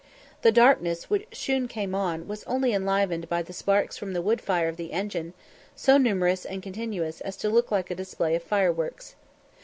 The 0.41 0.51
darkness 0.51 1.11
which 1.11 1.27
soon 1.31 1.67
came 1.67 1.93
on 1.93 2.27
was 2.27 2.43
only 2.45 2.73
enlivened 2.73 3.29
by 3.29 3.43
the 3.43 3.53
sparks 3.53 3.97
from 3.99 4.13
the 4.13 4.21
wood 4.23 4.41
fire 4.41 4.67
of 4.67 4.75
the 4.75 4.93
engine, 4.93 5.35
so 5.75 5.99
numerous 5.99 6.43
and 6.43 6.63
continuous 6.63 7.21
as 7.21 7.37
to 7.37 7.51
look 7.51 7.69
like 7.69 7.91
a 7.91 7.93
display 7.95 8.33
of 8.33 8.41
fireworks. 8.41 9.15